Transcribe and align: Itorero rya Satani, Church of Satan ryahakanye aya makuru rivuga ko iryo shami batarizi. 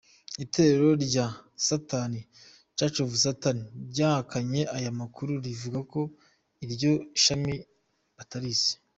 Itorero 0.43 0.89
rya 1.05 1.25
Satani, 1.67 2.21
Church 2.77 2.97
of 3.05 3.11
Satan 3.23 3.57
ryahakanye 3.91 4.61
aya 4.77 4.91
makuru 4.99 5.31
rivuga 5.45 5.79
ko 5.91 6.01
iryo 6.65 6.91
shami 7.23 7.55
batarizi. 8.17 8.71